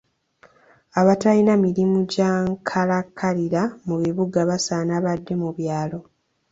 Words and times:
Abatalina 0.99 1.53
mirimu 1.65 1.99
gya 2.13 2.31
nkalakkalira 2.49 3.61
mu 3.87 3.95
bibuga 4.01 4.39
basaana 4.49 4.95
badde 5.05 5.33
mu 5.41 5.49
byalo. 5.57 5.99